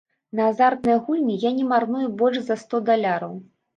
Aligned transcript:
На 0.37 0.45
азартныя 0.51 1.01
гульні 1.09 1.35
я 1.45 1.51
не 1.57 1.65
марную 1.73 2.07
больш 2.23 2.41
за 2.49 2.61
сто 2.63 2.81
даляраў. 2.89 3.37